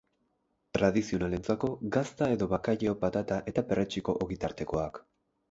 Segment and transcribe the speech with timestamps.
[0.77, 5.01] Tradizionalentzako, gazta edo bakailao patata eta perretxiko ogitartekoak.